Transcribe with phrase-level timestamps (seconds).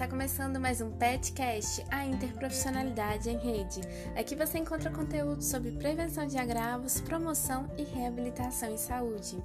[0.00, 3.82] Está começando mais um PetCast, a interprofissionalidade em rede.
[4.16, 9.36] Aqui você encontra conteúdo sobre prevenção de agravos, promoção e reabilitação em saúde.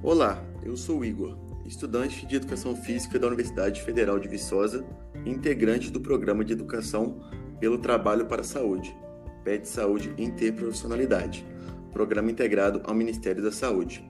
[0.00, 1.36] Olá, eu sou Igor,
[1.66, 4.86] estudante de Educação Física da Universidade Federal de Viçosa
[5.26, 7.20] integrante do Programa de Educação
[7.60, 8.96] pelo Trabalho para a Saúde,
[9.44, 11.44] PET Saúde Interprofissionalidade,
[11.92, 14.06] programa integrado ao Ministério da Saúde.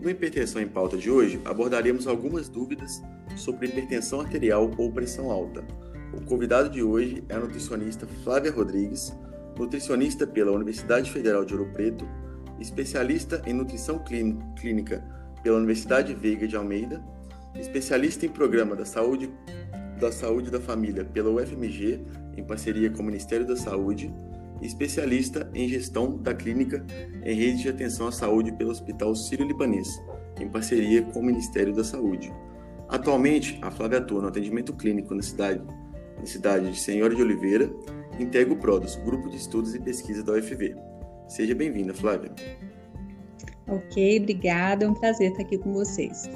[0.00, 3.02] No Hipertensão em Pauta de hoje, abordaremos algumas dúvidas
[3.36, 5.64] sobre hipertensão arterial ou pressão alta.
[6.12, 9.14] O convidado de hoje é a nutricionista Flávia Rodrigues,
[9.58, 12.08] nutricionista pela Universidade Federal de Ouro Preto,
[12.60, 14.02] especialista em nutrição
[14.56, 15.04] clínica
[15.42, 17.02] pela Universidade Veiga de Almeida,
[17.58, 19.30] especialista em programa da saúde
[19.98, 22.00] da Saúde da Família pela UFMG,
[22.38, 24.12] em parceria com o Ministério da Saúde,
[24.60, 26.84] e especialista em gestão da clínica
[27.24, 29.88] em rede de atenção à saúde pelo Hospital Sírio-Libanês,
[30.40, 32.32] em parceria com o Ministério da Saúde.
[32.88, 35.62] Atualmente, a Flávia atua no atendimento clínico na cidade,
[36.18, 37.70] na cidade de Senhora de Oliveira,
[38.18, 40.74] integra o PRODUS, Grupo de Estudos e Pesquisa da UFV.
[41.28, 42.32] Seja bem-vinda, Flávia.
[43.68, 44.86] Ok, obrigada.
[44.86, 46.28] É um prazer estar aqui com vocês.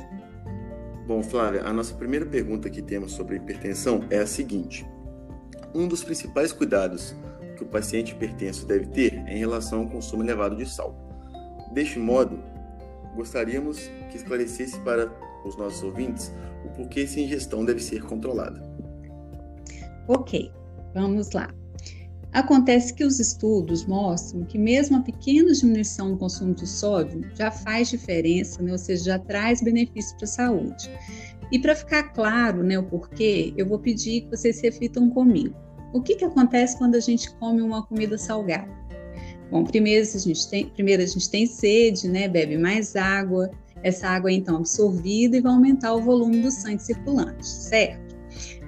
[1.06, 4.86] Bom, Flávia, a nossa primeira pergunta que temos sobre hipertensão é a seguinte:
[5.74, 7.14] Um dos principais cuidados
[7.56, 10.94] que o paciente hipertenso deve ter é em relação ao consumo elevado de sal.
[11.72, 12.38] Deste modo,
[13.14, 13.78] gostaríamos
[14.10, 15.10] que esclarecesse para
[15.44, 16.32] os nossos ouvintes
[16.64, 18.62] o porquê essa ingestão deve ser controlada.
[20.08, 20.50] Ok,
[20.94, 21.52] vamos lá.
[22.32, 27.50] Acontece que os estudos mostram que mesmo a pequena diminuição no consumo de sódio já
[27.50, 28.72] faz diferença, né?
[28.72, 30.90] ou seja, já traz benefício para a saúde.
[31.52, 35.54] E para ficar claro né, o porquê, eu vou pedir que vocês reflitam comigo.
[35.92, 38.72] O que, que acontece quando a gente come uma comida salgada?
[39.50, 42.26] Bom, primeiro a gente tem, primeiro a gente tem sede, né?
[42.26, 43.50] Bebe mais água.
[43.82, 48.01] Essa água é então absorvida e vai aumentar o volume do sangue circulante, certo?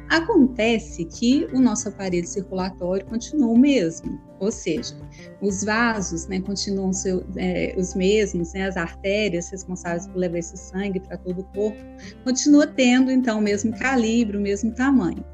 [0.09, 4.95] Acontece que o nosso aparelho circulatório continua o mesmo, ou seja,
[5.41, 10.57] os vasos né, continuam seu, é, os mesmos, né, as artérias responsáveis por levar esse
[10.57, 11.79] sangue para todo o corpo,
[12.23, 15.25] continua tendo então o mesmo calibre, o mesmo tamanho.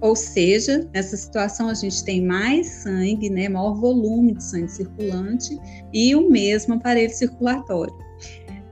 [0.00, 5.58] Ou seja, nessa situação a gente tem mais sangue, né, maior volume de sangue circulante
[5.92, 7.94] e o mesmo aparelho circulatório.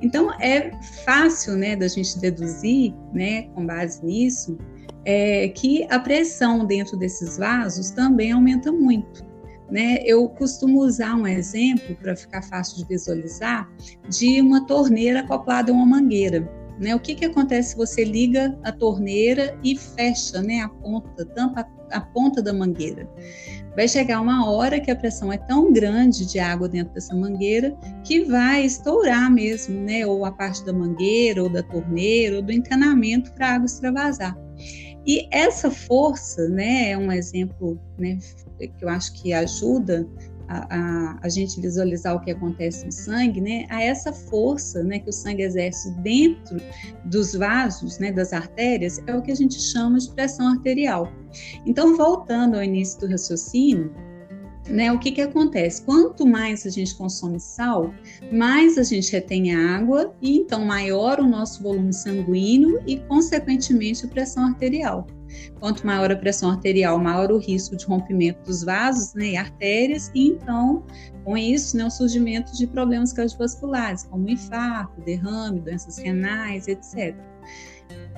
[0.02, 0.70] Então é
[1.04, 4.58] fácil, né, da gente deduzir, né, com base nisso,
[5.04, 9.24] é, que a pressão dentro desses vasos também aumenta muito.
[9.70, 9.98] Né?
[10.04, 13.70] Eu costumo usar um exemplo para ficar fácil de visualizar
[14.08, 16.48] de uma torneira acoplada a uma mangueira.
[16.78, 16.94] Né?
[16.94, 21.66] O que, que acontece se você liga a torneira e fecha né, a ponta, tampa
[21.90, 23.08] a ponta da mangueira?
[23.76, 27.76] Vai chegar uma hora que a pressão é tão grande de água dentro dessa mangueira
[28.04, 30.06] que vai estourar mesmo, né?
[30.06, 34.36] Ou a parte da mangueira, ou da torneira, ou do encanamento para a água extravasar.
[35.06, 38.18] E essa força, né, é um exemplo né,
[38.58, 40.08] que eu acho que ajuda
[40.48, 44.98] a, a, a, gente visualizar o que acontece no sangue, né, a essa força né,
[44.98, 46.58] que o sangue exerce dentro
[47.06, 51.10] dos vasos, né, das artérias, é o que a gente chama de pressão arterial.
[51.66, 53.92] Então, voltando ao início do raciocínio,
[54.68, 55.82] né, o que, que acontece?
[55.82, 57.92] Quanto mais a gente consome sal,
[58.32, 64.08] mais a gente retém água e então maior o nosso volume sanguíneo e, consequentemente, a
[64.08, 65.06] pressão arterial.
[65.58, 70.10] Quanto maior a pressão arterial, maior o risco de rompimento dos vasos né, e artérias,
[70.14, 70.84] e então,
[71.24, 77.16] com isso, né, o surgimento de problemas cardiovasculares, como infarto, derrame, doenças renais, etc.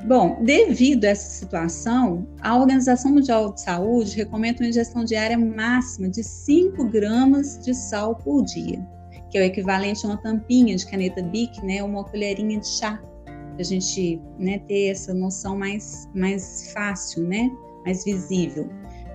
[0.05, 6.09] Bom, devido a essa situação, a Organização Mundial de Saúde recomenda uma ingestão diária máxima
[6.09, 8.87] de 5 gramas de sal por dia,
[9.31, 13.03] que é o equivalente a uma tampinha de caneta Bic, né, uma colherinha de chá,
[13.25, 17.51] para a gente né, ter essa noção mais, mais fácil, né,
[17.85, 18.69] mais visível.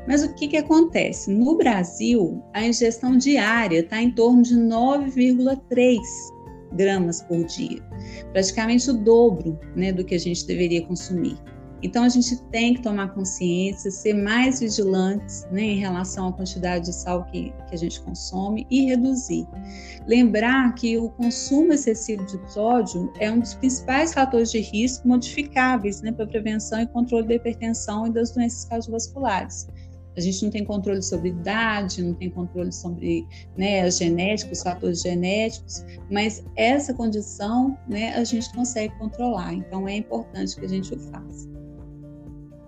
[0.08, 1.32] Mas o que, que acontece?
[1.32, 6.00] No Brasil, a ingestão diária está em torno de 9,3
[6.74, 7.82] gramas por dia,
[8.32, 11.38] praticamente o dobro né, do que a gente deveria consumir.
[11.84, 16.86] Então a gente tem que tomar consciência, ser mais vigilantes né, em relação à quantidade
[16.86, 19.48] de sal que, que a gente consome e reduzir.
[20.06, 26.02] Lembrar que o consumo excessivo de sódio é um dos principais fatores de risco modificáveis
[26.02, 29.68] né, para prevenção e controle da hipertensão e das doenças cardiovasculares.
[30.16, 33.26] A gente não tem controle sobre idade, não tem controle sobre
[33.58, 39.54] né, a genética, os fatores genéticos, mas essa condição né, a gente consegue controlar.
[39.54, 41.50] Então é importante que a gente o faça.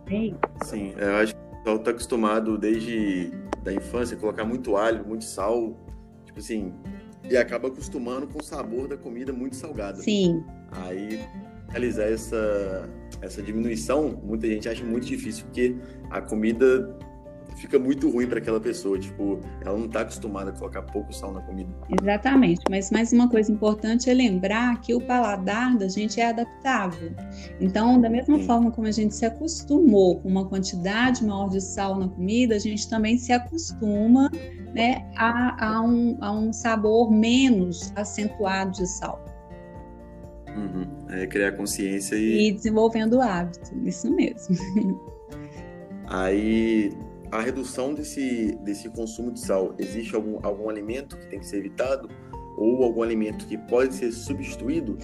[0.09, 3.31] É Sim, eu acho que o pessoal está acostumado desde
[3.63, 5.77] da infância, colocar muito alho, muito sal,
[6.25, 6.73] tipo assim,
[7.29, 9.97] e acaba acostumando com o sabor da comida muito salgada.
[10.01, 10.43] Sim.
[10.71, 11.19] Aí,
[11.69, 12.89] realizar essa,
[13.21, 15.75] essa diminuição, muita gente acha muito difícil, porque
[16.09, 16.97] a comida
[17.63, 18.99] fica muito ruim para aquela pessoa.
[18.99, 21.69] Tipo, ela não está acostumada a colocar pouco sal na comida.
[22.01, 22.61] Exatamente.
[22.69, 27.11] Mas mais uma coisa importante é lembrar que o paladar da gente é adaptável.
[27.61, 28.45] Então, da mesma Sim.
[28.45, 32.59] forma como a gente se acostumou com uma quantidade maior de sal na comida, a
[32.59, 34.29] gente também se acostuma
[34.73, 39.23] né, a, a, um, a um sabor menos acentuado de sal.
[40.49, 40.85] Uhum.
[41.09, 42.49] É criar consciência e...
[42.49, 44.55] e desenvolvendo o hábito, isso mesmo.
[46.07, 46.91] Aí
[47.33, 51.57] a redução desse, desse consumo de sal, existe algum, algum alimento que tem que ser
[51.57, 52.07] evitado?
[52.55, 54.99] Ou algum alimento que pode ser substituído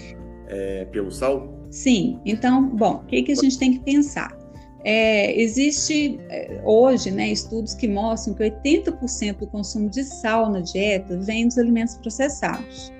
[0.47, 1.51] é, pelo sal?
[1.71, 4.37] Sim, então, bom, o que, que a gente tem que pensar?
[4.85, 10.61] É, existe é, hoje né, estudos que mostram que 80% do consumo de sal na
[10.61, 12.93] dieta vem dos alimentos processados.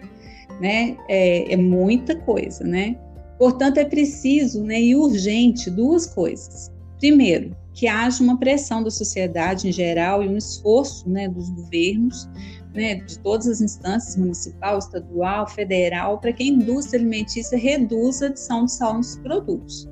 [0.59, 0.97] Né?
[1.07, 2.97] É, é, muita coisa, né?
[3.37, 6.71] Portanto, é preciso né, e urgente duas coisas.
[6.99, 12.27] Primeiro, que haja uma pressão da sociedade em geral e um esforço né, dos governos,
[12.73, 18.29] né, de todas as instâncias, municipal, estadual, federal, para que a indústria alimentícia reduza a
[18.29, 19.87] adição de sal nos produtos.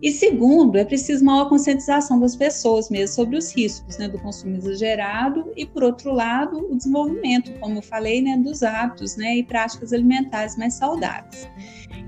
[0.00, 4.56] E segundo, é preciso maior conscientização das pessoas mesmo sobre os riscos né, do consumo
[4.56, 9.42] exagerado e, por outro lado, o desenvolvimento, como eu falei, né, dos hábitos né, e
[9.42, 11.48] práticas alimentares mais saudáveis.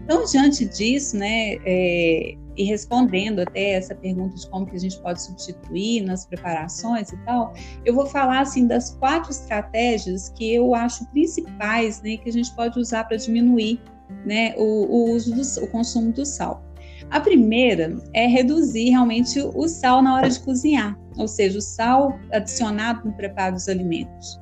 [0.04, 4.98] Então, diante disso, né, é, e respondendo até essa pergunta de como que a gente
[5.00, 7.52] pode substituir nas preparações e tal,
[7.84, 12.54] eu vou falar assim das quatro estratégias que eu acho principais, né, que a gente
[12.54, 13.80] pode usar para diminuir,
[14.24, 16.64] né, o, o uso do o consumo do sal.
[17.10, 22.18] A primeira é reduzir realmente o sal na hora de cozinhar, ou seja, o sal
[22.32, 24.40] adicionado no preparo dos alimentos.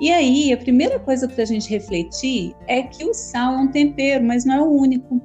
[0.00, 3.68] E aí, a primeira coisa para a gente refletir é que o sal é um
[3.68, 5.20] tempero, mas não é o único.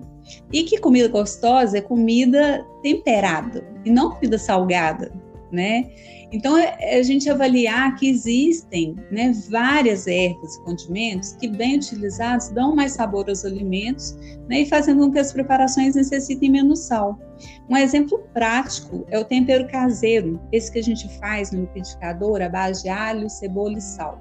[0.51, 5.11] E que comida gostosa é comida temperada e não comida salgada,
[5.51, 5.89] né?
[6.31, 11.77] Então, é, é a gente avaliar que existem né, várias ervas e condimentos que, bem
[11.77, 14.17] utilizados, dão mais sabor aos alimentos
[14.49, 17.17] né, e fazendo com que as preparações necessitem menos sal.
[17.69, 22.49] Um exemplo prático é o tempero caseiro, esse que a gente faz no liquidificador à
[22.49, 24.19] base de alho, cebola e sal.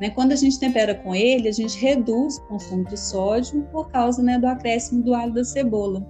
[0.00, 0.10] Né?
[0.10, 4.22] Quando a gente tempera com ele, a gente reduz o consumo de sódio por causa
[4.22, 6.06] né, do acréscimo do alho da cebola.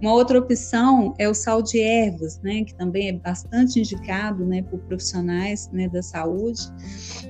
[0.00, 4.62] Uma outra opção é o sal de ervas, né, que também é bastante indicado né,
[4.62, 6.62] por profissionais né, da saúde,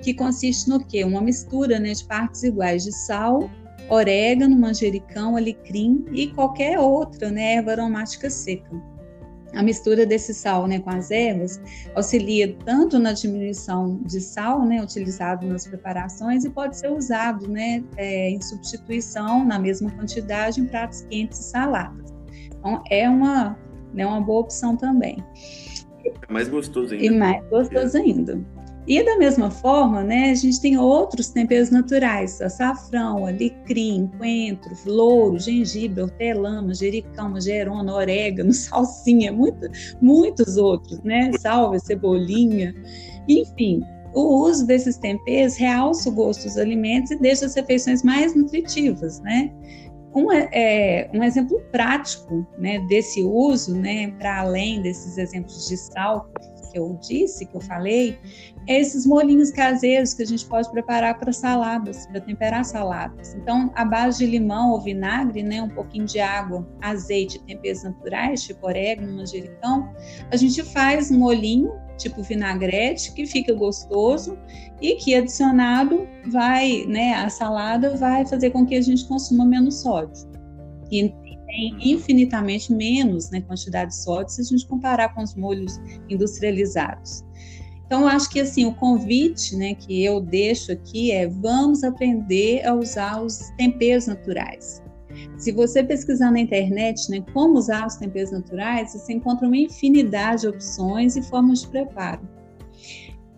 [0.03, 1.05] que consiste no quê?
[1.05, 3.49] Uma mistura né, de partes iguais de sal,
[3.89, 8.94] orégano, manjericão, alecrim e qualquer outra né, erva aromática seca.
[9.55, 11.61] A mistura desse sal né, com as ervas
[11.95, 17.83] auxilia tanto na diminuição de sal né, utilizado nas preparações e pode ser usado né,
[17.97, 22.13] é, em substituição na mesma quantidade em pratos quentes e saladas.
[22.59, 23.59] Então, é uma,
[23.93, 25.23] né, uma boa opção também.
[26.05, 27.07] É mais gostoso ainda.
[27.07, 28.41] E mais gostoso ainda.
[28.87, 35.39] E da mesma forma, né, a gente tem outros temperos naturais, açafrão, alecrim, coentro, louro,
[35.39, 39.67] gengibre, hortelã, manjericão, manjerona, orégano, salsinha, muito,
[40.03, 42.75] muitos outros, né, salve, cebolinha,
[43.27, 43.83] enfim.
[44.13, 49.19] O uso desses temperos realça o gosto dos alimentos e deixa as refeições mais nutritivas,
[49.21, 49.51] né?
[50.15, 56.31] Um, é, um exemplo prático né, desse uso, né, para além desses exemplos de sal
[56.75, 58.19] que eu disse, que eu falei,
[58.67, 63.35] é esses molinhos caseiros que a gente pode preparar para saladas, para temperar saladas.
[63.35, 68.43] Então, a base de limão ou vinagre, né, um pouquinho de água, azeite, temperos naturais,
[68.43, 69.89] tipo orégano, manjericão,
[70.33, 74.37] a gente faz um molinho tipo vinagrete que fica gostoso
[74.83, 79.81] e que adicionado vai, né, a salada vai fazer com que a gente consuma menos
[79.81, 80.29] sódio.
[80.91, 81.15] E
[81.55, 87.25] tem infinitamente menos né, quantidade de sódio se a gente comparar com os molhos industrializados.
[87.87, 92.67] Então, eu acho que assim, o convite né, que eu deixo aqui é vamos aprender
[92.67, 94.83] a usar os temperos naturais.
[95.39, 100.43] Se você pesquisar na internet né, como usar os temperos naturais, você encontra uma infinidade
[100.43, 102.29] de opções e formas de preparo.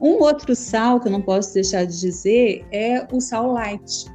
[0.00, 4.06] Um outro sal que eu não posso deixar de dizer é o sal light.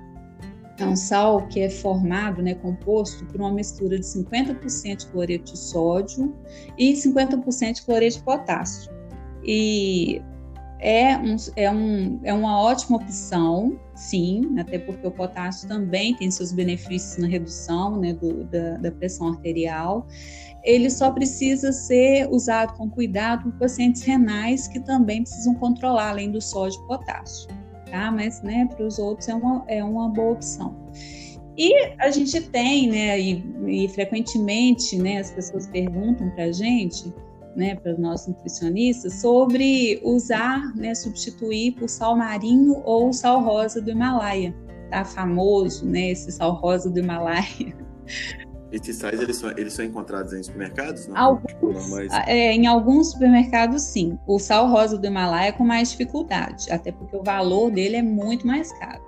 [0.82, 5.54] É um sal que é formado, né, composto por uma mistura de 50% de cloreto
[5.54, 6.36] de sódio
[6.76, 8.92] e 50% de cloreto de potássio.
[9.44, 10.22] E
[10.80, 16.32] é, um, é, um, é uma ótima opção, sim, até porque o potássio também tem
[16.32, 20.08] seus benefícios na redução né, do, da, da pressão arterial.
[20.64, 26.32] ele só precisa ser usado com cuidado por pacientes renais que também precisam controlar, além
[26.32, 27.48] do sódio e potássio,
[27.92, 28.12] tá?
[28.12, 30.76] Mas, né, para os outros é uma, é uma boa opção.
[31.58, 37.14] E a gente tem, né, e, e frequentemente, né, as pessoas perguntam para a gente,
[37.56, 43.82] né, para os nossos nutricionistas, sobre usar, né, substituir por sal marinho ou sal rosa
[43.82, 44.56] do Himalaia,
[44.90, 45.04] tá?
[45.04, 47.76] Famoso, né, esse sal rosa do Himalaia.
[48.72, 51.08] Esses sais, eles são, eles são encontrados em supermercados?
[51.08, 51.18] Não?
[51.18, 51.92] Alguns,
[52.26, 54.18] é, em alguns supermercados, sim.
[54.26, 58.02] O sal rosa do Himalaia é com mais dificuldade, até porque o valor dele é
[58.02, 59.02] muito mais caro.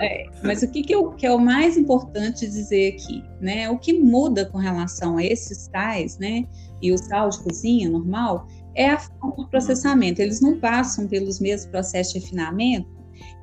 [0.00, 3.70] É, mas o que, que, eu, que é o mais importante dizer aqui, né?
[3.70, 6.44] O que muda com relação a esses sais, né?
[6.82, 10.20] E o sal de cozinha normal é a forma de processamento.
[10.20, 12.95] Eles não passam pelos mesmos processos de refinamento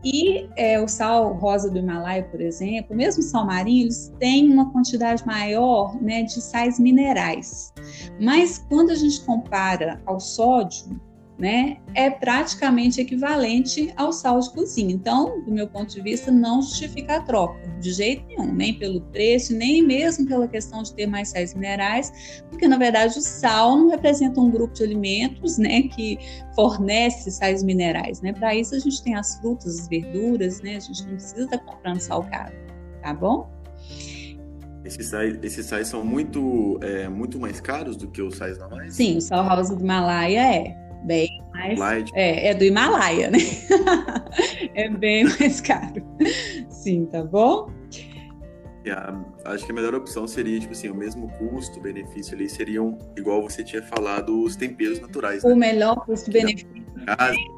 [0.03, 4.71] e é, o sal rosa do Himalaia, por exemplo, mesmo sal marinho, eles têm uma
[4.71, 7.73] quantidade maior né, de sais minerais.
[8.19, 10.99] Mas quando a gente compara ao sódio,
[11.43, 14.93] né, é praticamente equivalente ao sal de cozinha.
[14.93, 19.01] Então, do meu ponto de vista, não justifica a troca, de jeito nenhum, nem pelo
[19.01, 23.75] preço, nem mesmo pela questão de ter mais sais minerais, porque na verdade o sal
[23.75, 26.17] não representa um grupo de alimentos, né, que
[26.55, 28.31] fornece sais minerais, né?
[28.31, 30.77] Para isso a gente tem as frutas, as verduras, né?
[30.77, 32.53] A gente não precisa estar comprando sal caro,
[33.01, 33.51] tá bom?
[34.85, 38.93] Esses sais, esses sais são muito, é, muito mais caros do que os sais normais?
[38.95, 41.79] Sim, o sal rosa do Himalaia é bem mais.
[41.79, 42.11] Light.
[42.15, 43.39] É, é do Himalaia, né?
[44.75, 46.03] é bem mais caro.
[46.69, 47.69] Sim, tá bom?
[48.85, 52.97] Yeah, acho que a melhor opção seria, tipo assim, o mesmo custo, benefício ali seriam,
[53.15, 55.41] igual você tinha falado, os temperos naturais.
[55.41, 55.53] Né?
[55.53, 56.83] O melhor custo-benefício.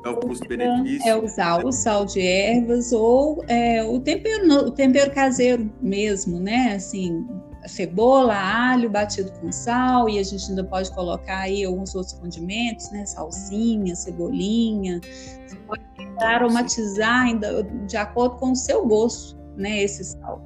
[0.04, 1.10] É o custo-benefício.
[1.10, 6.74] É usar o sal de ervas ou é, o, tempero, o tempero caseiro mesmo, né?
[6.76, 7.26] Assim,
[7.68, 12.92] cebola, alho batido com sal e a gente ainda pode colocar aí alguns outros condimentos,
[12.92, 13.06] né?
[13.06, 15.00] Salsinha, cebolinha.
[15.46, 15.84] Você pode
[16.20, 19.84] aromatizar ainda de acordo com o seu gosto, né?
[19.84, 20.42] Esse sal.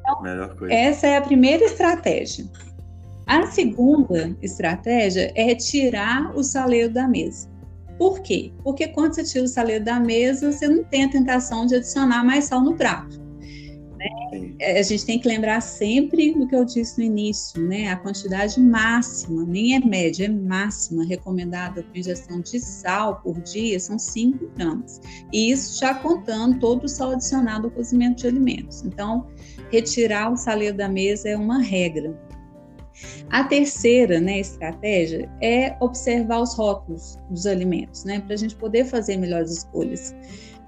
[0.00, 2.46] Então, essa é a primeira estratégia.
[3.26, 7.48] A segunda estratégia é tirar o saleiro da mesa.
[7.98, 8.52] Por quê?
[8.62, 12.24] Porque quando você tira o saleiro da mesa, você não tem a tentação de adicionar
[12.24, 13.27] mais sal no prato.
[13.98, 14.78] Né?
[14.78, 17.88] A gente tem que lembrar sempre do que eu disse no início, né?
[17.88, 23.78] A quantidade máxima, nem é média, é máxima recomendada para ingestão de sal por dia
[23.80, 25.00] são 5 gramas.
[25.32, 28.84] E isso já contando todo o sal adicionado ao cozimento de alimentos.
[28.84, 29.26] Então,
[29.70, 32.16] retirar o saleiro da mesa é uma regra.
[33.30, 38.84] A terceira né, estratégia é observar os rótulos dos alimentos, né, para a gente poder
[38.86, 40.14] fazer melhores escolhas.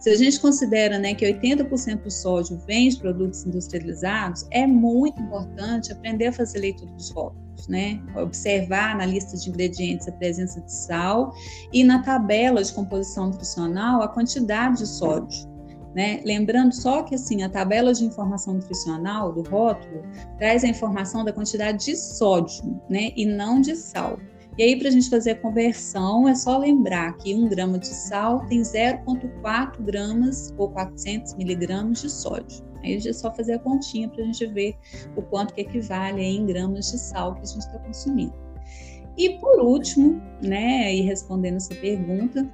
[0.00, 5.21] Se a gente considera né, que 80% do sódio vem de produtos industrializados, é muito
[5.21, 8.02] importante aprender a fazer leitura dos rótulos, né?
[8.16, 11.35] Observar na lista de ingredientes a presença de sal
[11.71, 15.47] e na tabela de composição nutricional a quantidade de sódio.
[15.95, 16.23] Né?
[16.25, 20.02] Lembrando só que assim a tabela de informação nutricional do rótulo
[20.38, 24.19] traz a informação da quantidade de sódio, né, e não de sal.
[24.59, 27.87] E aí, para a gente fazer a conversão, é só lembrar que um grama de
[27.87, 32.64] sal tem 0,4 gramas ou 400 miligramas de sódio.
[32.83, 34.75] Aí é só fazer a continha para a gente ver
[35.16, 38.33] o quanto que equivale em gramas de sal que a gente está consumindo.
[39.16, 42.49] E por último, né, e respondendo essa pergunta,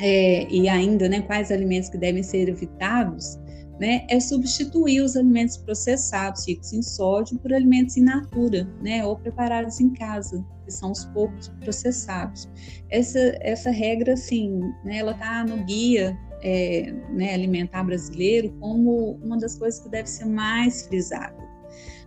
[0.00, 3.38] é, e ainda, né, quais alimentos que devem ser evitados,
[3.80, 9.16] né, é substituir os alimentos processados ricos em sódio por alimentos in natura, né, ou
[9.16, 12.46] preparados em casa, que são os poucos processados.
[12.90, 19.38] Essa, essa regra, assim, né, ela está no guia é, né, alimentar brasileiro como uma
[19.38, 21.48] das coisas que deve ser mais frisada.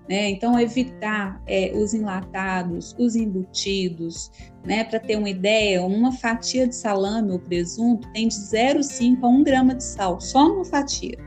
[0.08, 0.30] Né?
[0.30, 4.30] Então, evitar é, os enlatados, os embutidos.
[4.64, 4.84] Né?
[4.84, 9.44] Para ter uma ideia, uma fatia de salame ou presunto tem de 0,5 a 1
[9.44, 11.18] grama de sal, só uma fatia.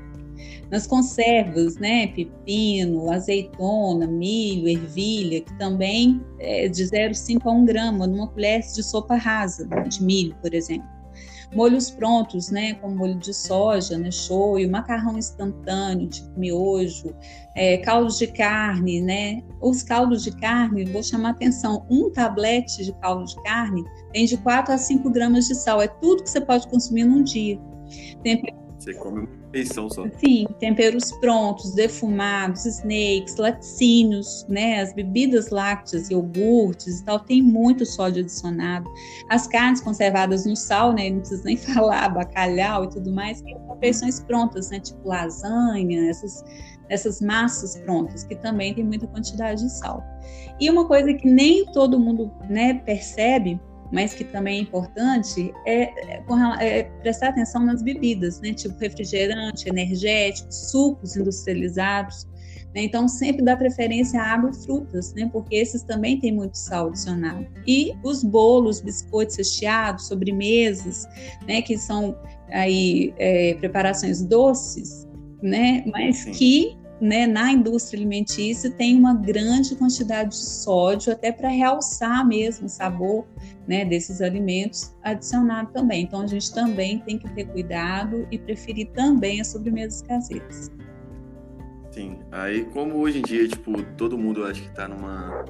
[0.70, 8.06] Nas conservas, né, pepino, azeitona, milho, ervilha, que também é de 0,5 a 1 grama
[8.06, 10.88] numa colher de sopa rasa de milho, por exemplo.
[11.54, 17.14] Molhos prontos, né, como molho de soja, né, shoyu, macarrão instantâneo, tipo miojo,
[17.54, 19.42] é, caldos de carne, né.
[19.62, 24.36] Os caldos de carne, vou chamar atenção, um tablete de caldo de carne tem de
[24.38, 25.80] 4 a 5 gramas de sal.
[25.80, 27.58] É tudo que você pode consumir num dia.
[28.24, 30.06] Tempero Você come uma refeição só.
[30.24, 34.80] Sim, temperos prontos, defumados, snakes, laticínios, né?
[34.80, 38.88] As bebidas lácteas, iogurtes e tal, tem muito sódio adicionado.
[39.28, 41.10] As carnes conservadas no sal, né?
[41.10, 44.78] Não precisa nem falar, bacalhau e tudo mais, tem refeições prontas, né?
[44.78, 46.44] Tipo lasanha, essas,
[46.88, 50.00] essas massas prontas, que também tem muita quantidade de sal.
[50.60, 53.60] E uma coisa que nem todo mundo né, percebe
[53.92, 56.22] mas que também é importante, é, é,
[56.60, 58.52] é, prestar atenção nas bebidas, né?
[58.52, 62.26] Tipo refrigerante, energéticos, sucos industrializados.
[62.74, 62.82] Né?
[62.82, 65.28] Então, sempre dá preferência a água e frutas, né?
[65.32, 67.46] Porque esses também têm muito sal adicionado.
[67.66, 71.06] E os bolos, biscoitos recheados, sobremesas,
[71.46, 71.62] né?
[71.62, 72.16] Que são
[72.50, 75.08] aí é, preparações doces,
[75.42, 75.84] né?
[75.86, 76.32] Mas Sim.
[76.32, 82.66] que né, na indústria alimentícia tem uma grande quantidade de sódio, até para realçar mesmo
[82.66, 83.26] o sabor
[83.66, 86.04] né, desses alimentos adicionado também.
[86.04, 90.70] Então a gente também tem que ter cuidado e preferir também as sobremesas caseiras.
[91.90, 95.44] Sim, aí como hoje em dia, tipo, todo mundo acho que está numa.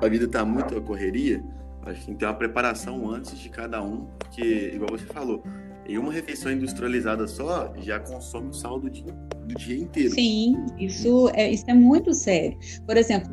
[0.00, 1.42] A vida está muito a correria,
[1.82, 5.42] acho que tem que ter uma preparação antes de cada um, porque, igual você falou,
[5.90, 9.12] em uma refeição industrializada só, já consome o sal do dia,
[9.44, 10.14] do dia inteiro.
[10.14, 12.56] Sim, isso é, isso é muito sério.
[12.86, 13.32] Por exemplo,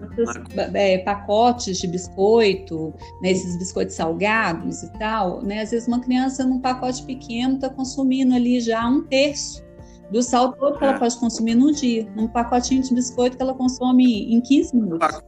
[0.73, 6.43] é, pacotes de biscoito, né, esses biscoitos salgados e tal, né, às vezes uma criança
[6.43, 9.63] num pacote pequeno está consumindo ali já um terço
[10.11, 10.99] do sal todo que ela é.
[10.99, 12.09] pode consumir no dia.
[12.15, 15.21] Num pacotinho de biscoito que ela consome em 15 minutos.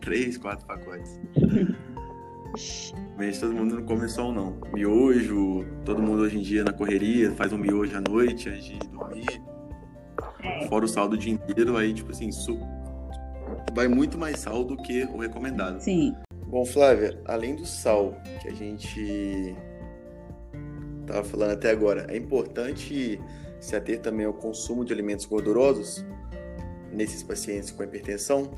[0.00, 1.18] Três, quatro pacotes.
[3.16, 4.58] Mas todo mundo não come só não.
[4.72, 8.78] Miojo, todo mundo hoje em dia na correria faz um miojo à noite antes de
[8.88, 9.42] dormir.
[10.42, 10.66] É.
[10.68, 12.58] Fora o sal do dia inteiro, aí, tipo assim, su...
[13.74, 15.80] vai muito mais sal do que o recomendado.
[15.80, 16.14] Sim.
[16.46, 19.56] Bom, Flávia, além do sal que a gente
[21.06, 23.20] tava falando até agora, é importante
[23.60, 26.04] se ater também ao consumo de alimentos gordurosos
[26.92, 28.50] nesses pacientes com hipertensão?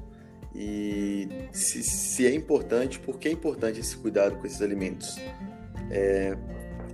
[0.56, 5.16] E se, se, é importante, por que é importante esse cuidado com esses alimentos?
[5.90, 6.36] É,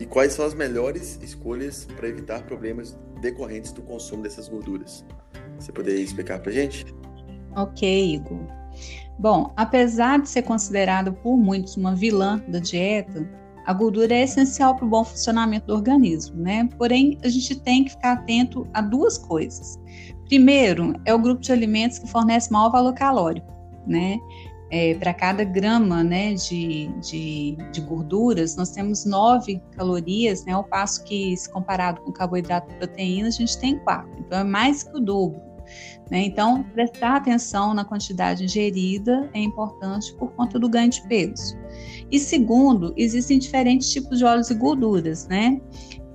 [0.01, 5.05] e quais são as melhores escolhas para evitar problemas decorrentes do consumo dessas gorduras?
[5.61, 6.85] Você poderia explicar para gente?
[7.55, 8.41] Ok, Igor.
[9.17, 13.29] Bom, apesar de ser considerado por muitos uma vilã da dieta,
[13.65, 16.69] a gordura é essencial para o bom funcionamento do organismo, né?
[16.77, 19.79] Porém, a gente tem que ficar atento a duas coisas.
[20.33, 23.53] Primeiro, é o grupo de alimentos que fornece maior valor calórico,
[23.87, 24.19] né?
[24.71, 30.65] É, para cada grama né, de, de, de, gorduras, nós temos 9 calorias, né, ao
[30.65, 34.09] passo que, se comparado com carboidrato e proteína, a gente tem 4.
[34.21, 35.39] Então, é mais que o dobro.
[36.11, 36.25] Né?
[36.25, 41.59] Então, prestar atenção na quantidade ingerida é importante por conta do ganho de peso.
[42.11, 45.61] E segundo, existem diferentes tipos de óleos e gorduras, né?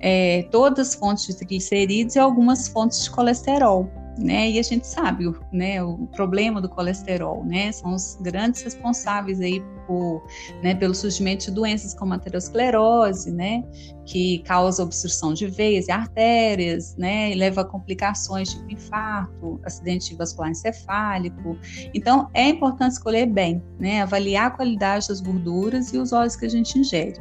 [0.00, 4.50] É, todas fontes de triglicerídeos e algumas fontes de colesterol né?
[4.50, 7.72] E a gente sabe, né, o problema do colesterol, né?
[7.72, 10.22] São os grandes responsáveis aí por,
[10.62, 13.64] né, pelo surgimento de doenças como a aterosclerose, né,
[14.04, 20.14] que causa obstrução de veias e artérias, né, e leva a complicações tipo infarto, acidente
[20.14, 21.56] vascular encefálico.
[21.94, 26.44] Então, é importante escolher bem, né, avaliar a qualidade das gorduras e os óleos que
[26.44, 27.18] a gente ingere.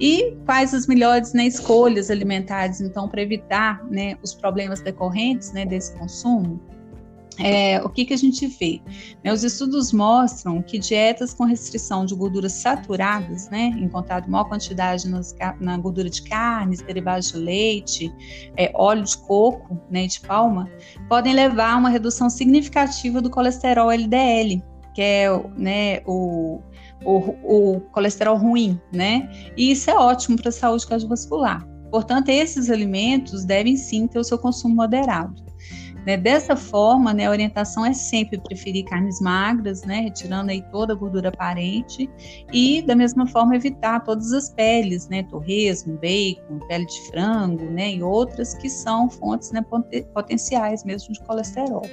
[0.00, 5.66] E quais as melhores né, escolhas alimentares, então, para evitar né, os problemas decorrentes né,
[5.66, 6.60] desse consumo?
[7.40, 8.80] É, o que, que a gente vê?
[9.22, 15.08] Né, os estudos mostram que dietas com restrição de gorduras saturadas, né, encontrado maior quantidade
[15.08, 18.12] nas, na gordura de carnes, derivados de leite,
[18.56, 20.68] é, óleo de coco né, de palma,
[21.08, 26.60] podem levar a uma redução significativa do colesterol LDL, que é né, o
[27.04, 29.30] o, o colesterol ruim, né?
[29.56, 31.66] E isso é ótimo para a saúde cardiovascular.
[31.90, 35.48] Portanto, esses alimentos devem sim ter o seu consumo moderado.
[36.06, 36.16] Né?
[36.16, 40.96] Dessa forma, né, a orientação é sempre preferir carnes magras, né, retirando aí toda a
[40.96, 42.08] gordura aparente,
[42.52, 47.92] e da mesma forma evitar todas as peles, né, torresmo, bacon, pele de frango, né,
[47.94, 49.62] e outras que são fontes né,
[50.14, 51.86] potenciais mesmo de colesterol.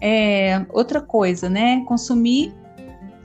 [0.00, 2.52] É, outra coisa, né, consumir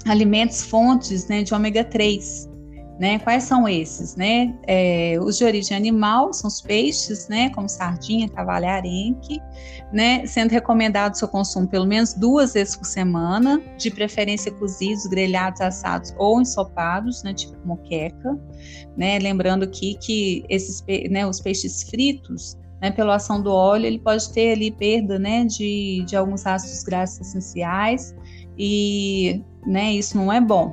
[0.05, 2.49] alimentos fontes né, de ômega 3.
[2.99, 3.17] Né?
[3.17, 4.15] Quais são esses?
[4.15, 4.55] Né?
[4.67, 7.49] É, os de origem animal são os peixes, né?
[7.49, 9.39] como sardinha, cavalho arenque,
[9.91, 10.23] né?
[10.27, 15.61] sendo recomendado o seu consumo pelo menos duas vezes por semana, de preferência cozidos, grelhados,
[15.61, 17.33] assados ou ensopados, né?
[17.33, 18.39] tipo moqueca.
[18.95, 19.17] Né?
[19.17, 24.33] Lembrando aqui que esses, né, os peixes fritos, né, pela ação do óleo, ele pode
[24.33, 28.15] ter ali perda né, de, de alguns ácidos graxos essenciais,
[28.63, 30.71] e né, isso não é bom.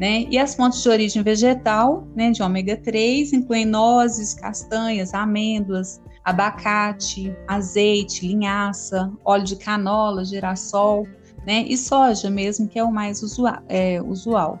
[0.00, 0.26] Né?
[0.28, 7.32] E as fontes de origem vegetal, né, de ômega 3, incluem nozes, castanhas, amêndoas, abacate,
[7.46, 11.06] azeite, linhaça, óleo de canola, girassol,
[11.46, 13.62] né, e soja mesmo, que é o mais usual.
[13.68, 14.58] É, usual.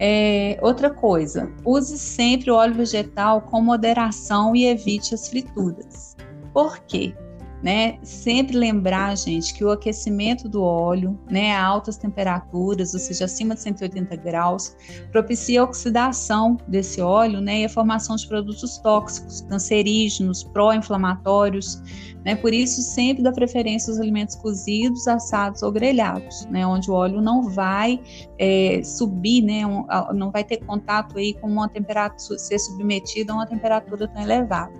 [0.00, 6.16] É, outra coisa, use sempre o óleo vegetal com moderação e evite as frituras.
[6.52, 7.14] Por quê?
[7.62, 7.98] Né?
[8.02, 13.54] Sempre lembrar, gente, que o aquecimento do óleo, né, a altas temperaturas, ou seja, acima
[13.54, 14.76] de 180 graus,
[15.12, 21.82] propicia a oxidação desse óleo, né, e a formação de produtos tóxicos, cancerígenos, pró-inflamatórios,
[22.24, 22.34] né?
[22.34, 27.20] Por isso sempre dá preferência aos alimentos cozidos, assados ou grelhados, né, onde o óleo
[27.20, 28.00] não vai
[28.38, 33.36] é, subir, né, um, não vai ter contato aí com uma temperatura, ser submetido a
[33.36, 34.72] uma temperatura tão elevada.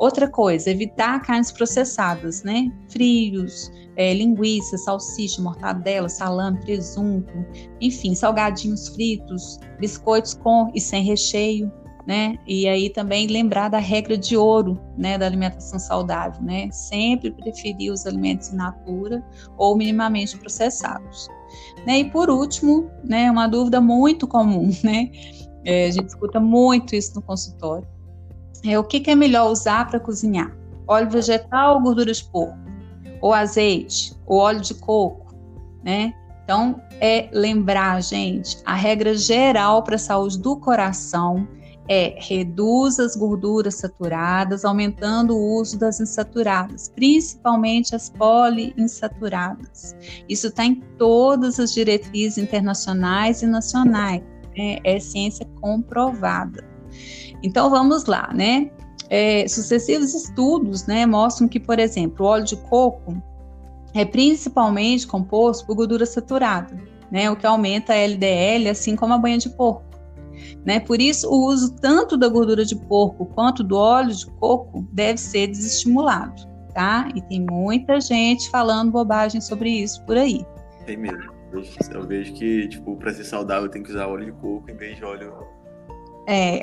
[0.00, 2.72] Outra coisa, evitar carnes processadas, né?
[2.88, 7.30] Frios, é, linguiça, salsicha, mortadela, salame, presunto,
[7.82, 11.70] enfim, salgadinhos fritos, biscoitos com e sem recheio,
[12.06, 12.38] né?
[12.46, 16.70] E aí também lembrar da regra de ouro, né, da alimentação saudável, né?
[16.70, 19.22] Sempre preferir os alimentos in natura
[19.58, 21.28] ou minimamente processados.
[21.86, 21.98] Né?
[21.98, 25.10] E por último, né, uma dúvida muito comum, né?
[25.62, 27.86] É, a gente escuta muito isso no consultório
[28.64, 30.54] é, o que, que é melhor usar para cozinhar?
[30.86, 32.58] Óleo vegetal ou gordura de porco?
[33.20, 34.14] Ou azeite?
[34.26, 35.34] Ou óleo de coco?
[35.82, 36.14] Né?
[36.44, 41.46] Então, é lembrar, gente, a regra geral para a saúde do coração
[41.88, 49.96] é reduz as gorduras saturadas, aumentando o uso das insaturadas, principalmente as poliinsaturadas.
[50.28, 54.22] Isso está em todas as diretrizes internacionais e nacionais,
[54.56, 54.78] né?
[54.84, 56.69] é ciência comprovada.
[57.42, 58.70] Então vamos lá, né?
[59.08, 63.20] É, sucessivos estudos né, mostram que, por exemplo, o óleo de coco
[63.92, 66.72] é principalmente composto por gordura saturada,
[67.10, 69.90] né, o que aumenta a LDL, assim como a banha de porco.
[70.64, 70.78] Né?
[70.78, 75.18] Por isso, o uso tanto da gordura de porco quanto do óleo de coco deve
[75.18, 77.08] ser desestimulado, tá?
[77.14, 80.46] E tem muita gente falando bobagem sobre isso por aí.
[80.86, 81.40] Tem mesmo.
[81.92, 84.96] Eu vejo que, tipo, para ser saudável tem que usar óleo de coco em vez
[84.96, 85.34] de óleo.
[86.28, 86.60] É,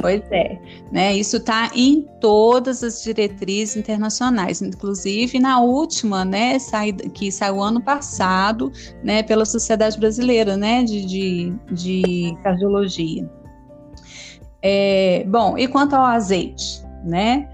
[0.00, 0.58] Pois é,
[0.90, 1.14] né?
[1.14, 6.56] Isso está em todas as diretrizes internacionais, inclusive na última, né,
[7.12, 8.72] que saiu ano passado,
[9.04, 13.28] né, pela Sociedade Brasileira, né, de, de, de cardiologia.
[14.62, 17.48] É, bom, e quanto ao azeite, né?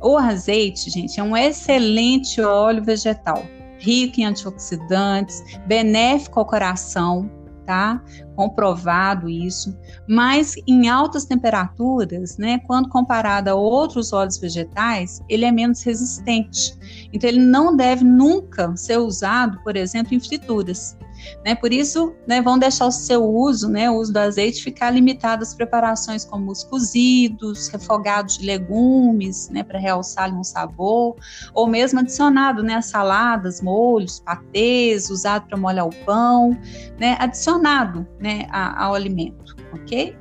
[0.00, 3.44] O azeite, gente, é um excelente óleo vegetal,
[3.78, 7.30] rico em antioxidantes, benéfico ao coração,
[7.68, 8.02] tá?
[8.34, 9.78] Comprovado isso,
[10.08, 16.74] mas em altas temperaturas, né, quando comparado a outros óleos vegetais, ele é menos resistente.
[17.12, 20.96] Então ele não deve nunca ser usado, por exemplo, em frituras.
[21.44, 21.54] Né?
[21.54, 25.42] Por isso, né, vão deixar o seu uso, né, o uso do azeite, ficar limitado
[25.42, 31.16] às preparações como os cozidos, refogados de legumes, né, para realçar um sabor,
[31.54, 36.56] ou mesmo adicionado né, a saladas, molhos, patês, usado para molhar o pão,
[36.98, 40.16] né, adicionado né, ao alimento, ok?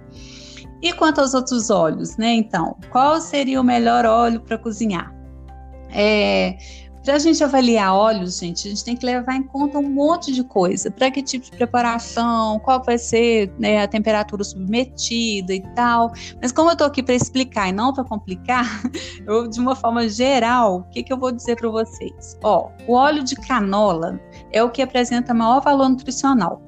[0.81, 2.33] E quanto aos outros óleos, né?
[2.33, 5.11] Então, qual seria o melhor óleo para cozinhar?
[5.89, 6.57] É,
[7.07, 10.33] para a gente avaliar óleos, gente, a gente tem que levar em conta um monte
[10.33, 10.91] de coisa.
[10.91, 16.11] Para que tipo de preparação, qual vai ser né, a temperatura submetida e tal.
[16.41, 18.81] Mas como eu estou aqui para explicar e não para complicar,
[19.25, 22.37] eu, de uma forma geral, o que, que eu vou dizer para vocês?
[22.43, 24.19] Ó, o óleo de canola
[24.51, 26.61] é o que apresenta maior valor nutricional,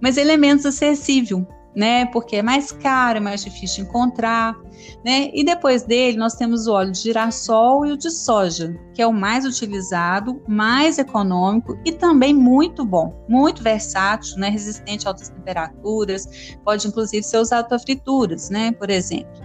[0.00, 2.06] mas ele é acessível né?
[2.06, 4.56] Porque é mais caro, é mais difícil de encontrar,
[5.04, 5.30] né?
[5.34, 9.06] E depois dele nós temos o óleo de girassol e o de soja, que é
[9.06, 14.48] o mais utilizado, mais econômico e também muito bom, muito versátil, né?
[14.48, 18.72] Resistente a altas temperaturas, pode inclusive ser usado para frituras, né?
[18.72, 19.44] Por exemplo.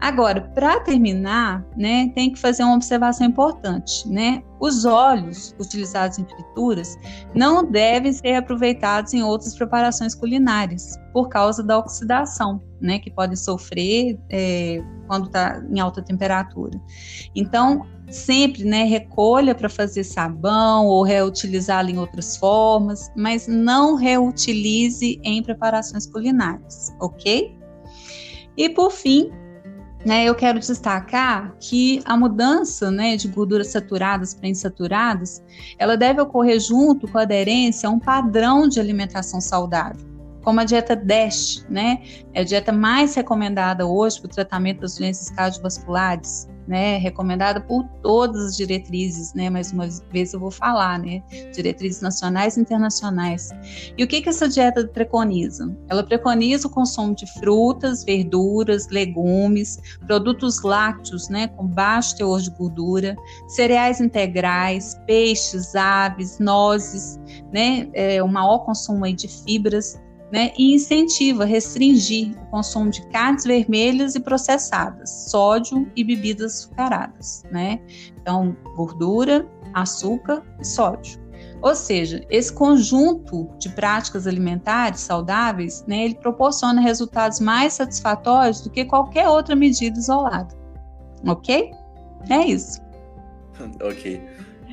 [0.00, 4.42] Agora, para terminar, né, tem que fazer uma observação importante, né?
[4.60, 6.96] Os óleos utilizados em frituras
[7.34, 13.36] não devem ser aproveitados em outras preparações culinárias por causa da oxidação, né, que podem
[13.36, 16.78] sofrer é, quando está em alta temperatura.
[17.34, 25.18] Então, sempre, né, recolha para fazer sabão ou reutilizá-lo em outras formas, mas não reutilize
[25.24, 27.56] em preparações culinárias, ok?
[28.56, 29.30] E por fim,
[30.04, 35.42] né, eu quero destacar que a mudança né, de gorduras saturadas para insaturadas,
[35.78, 40.15] ela deve ocorrer junto com a aderência a um padrão de alimentação saudável,
[40.46, 42.00] como a dieta DASH, né?
[42.32, 47.84] É a dieta mais recomendada hoje para o tratamento das doenças cardiovasculares né, recomendada por
[48.02, 51.22] todas as diretrizes, né, mais uma vez eu vou falar, né,
[51.54, 53.50] diretrizes nacionais e internacionais.
[53.96, 55.74] E o que que essa dieta preconiza?
[55.88, 62.50] Ela preconiza o consumo de frutas, verduras, legumes, produtos lácteos, né, com baixo teor de
[62.50, 63.16] gordura,
[63.48, 67.18] cereais integrais, peixes, aves, nozes,
[67.52, 70.00] né, é, o maior consumo aí de fibras,
[70.32, 76.54] né, e incentiva a restringir o consumo de carnes vermelhas e processadas, sódio e bebidas
[76.56, 77.80] açucaradas, né?
[78.20, 81.24] Então, gordura, açúcar e sódio.
[81.62, 88.70] Ou seja, esse conjunto de práticas alimentares saudáveis, né, ele proporciona resultados mais satisfatórios do
[88.70, 90.54] que qualquer outra medida isolada.
[91.26, 91.70] Ok?
[92.28, 92.80] É isso.
[93.80, 94.22] ok.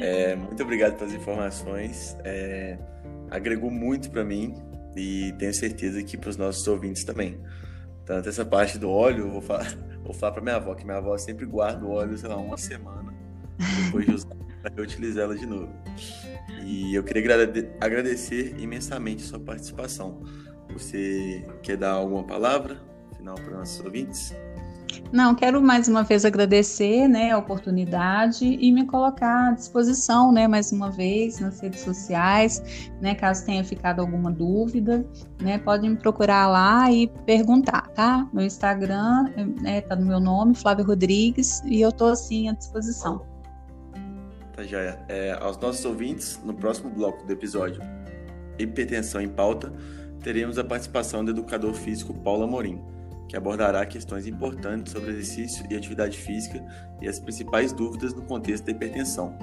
[0.01, 2.17] É, muito obrigado pelas informações.
[2.23, 2.77] É,
[3.29, 4.53] agregou muito para mim
[4.95, 7.39] e tenho certeza que para os nossos ouvintes também.
[8.05, 11.17] Tanto essa parte do óleo, vou falar, vou falar para minha avó, que minha avó
[11.17, 13.13] sempre guarda o óleo, sei lá, uma semana,
[13.85, 15.71] depois de usar, para utilizar ela de novo.
[16.63, 17.23] E eu queria
[17.79, 20.21] agradecer imensamente a sua participação.
[20.71, 22.81] Você quer dar alguma palavra
[23.15, 24.33] final para nossos ouvintes?
[25.11, 30.47] Não, quero mais uma vez agradecer né, a oportunidade e me colocar à disposição, né,
[30.47, 35.05] mais uma vez, nas redes sociais, né, caso tenha ficado alguma dúvida,
[35.39, 38.27] né, podem me procurar lá e perguntar, tá?
[38.33, 39.25] Meu Instagram
[39.61, 43.23] né, tá no meu nome, Flávia Rodrigues, e eu tô assim à disposição.
[44.55, 47.81] Tá já é, aos nossos ouvintes, no próximo bloco do episódio
[48.57, 49.71] Hipertensão em Pauta,
[50.23, 52.92] teremos a participação do educador físico Paulo Amorim
[53.33, 56.63] que abordará questões importantes sobre exercício e atividade física
[57.01, 59.35] e as principais dúvidas no contexto da hipertensão.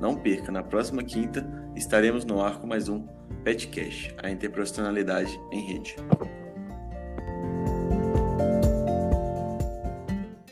[0.00, 3.06] Não perca, na próxima quinta estaremos no ar com mais um
[3.44, 5.96] PetCash, a interprofissionalidade em rede.